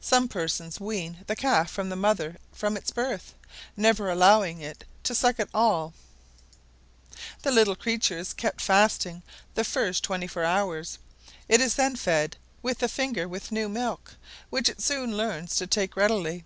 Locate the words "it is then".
11.48-11.96